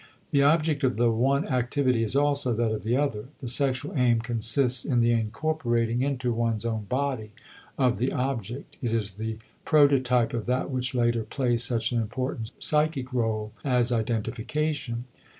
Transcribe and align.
The 0.31 0.41
object 0.41 0.83
of 0.83 0.97
the 0.97 1.11
one 1.11 1.47
activity 1.47 2.01
is 2.01 2.15
also 2.15 2.55
that 2.55 2.71
of 2.71 2.81
the 2.81 2.97
other, 2.97 3.25
the 3.39 3.47
sexual 3.47 3.93
aim 3.95 4.19
consists 4.19 4.83
in 4.83 4.99
the 4.99 5.11
incorporating 5.11 6.01
into 6.01 6.33
one's 6.33 6.65
own 6.65 6.85
body 6.85 7.33
of 7.77 7.99
the 7.99 8.11
object, 8.11 8.77
it 8.81 8.93
is 8.95 9.11
the 9.11 9.37
prototype 9.63 10.33
of 10.33 10.47
that 10.47 10.71
which 10.71 10.95
later 10.95 11.21
plays 11.23 11.63
such 11.63 11.91
an 11.91 12.01
important 12.01 12.51
psychic 12.57 13.09
rôle 13.09 13.51
as 13.63 13.91
identification. 13.91 15.05